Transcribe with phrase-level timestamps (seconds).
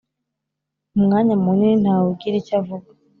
[0.97, 2.87] Umwanya munini nta wugira icyo avuga